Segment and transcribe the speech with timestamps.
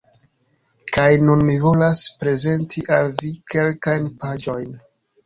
[0.95, 4.73] Kaj nun mi volas prezenti al vi kelkajn paĝojn